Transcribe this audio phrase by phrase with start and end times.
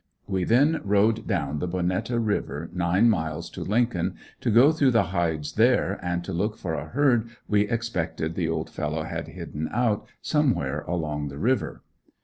[0.25, 5.03] We then rode down the "Bonetta" River nine miles to Lincoln, to go through the
[5.13, 9.69] hides there and to look for a herd we expected the old fellow had hidden
[9.71, 11.83] out somewhere along the river.